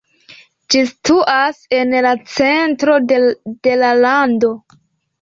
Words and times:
Ĝi 0.75 0.81
situas 0.91 1.59
en 1.81 1.95
la 2.07 2.15
centro 2.39 2.99
de 3.15 3.79
la 3.85 3.95
lando. 4.03 4.55